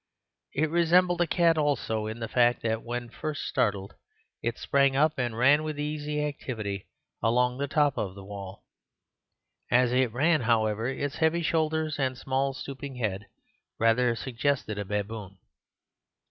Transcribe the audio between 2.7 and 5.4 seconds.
when first startled it sprang up and